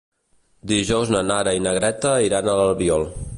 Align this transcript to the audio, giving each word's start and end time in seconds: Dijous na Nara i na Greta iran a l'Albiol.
Dijous 0.71 1.11
na 1.17 1.21
Nara 1.33 1.53
i 1.59 1.61
na 1.67 1.75
Greta 1.79 2.15
iran 2.29 2.51
a 2.51 2.57
l'Albiol. 2.63 3.07